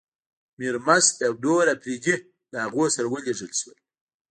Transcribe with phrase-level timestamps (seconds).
[0.59, 2.15] میرمست او نور اپرېدي
[2.51, 3.77] له هغوی سره ولېږل شول.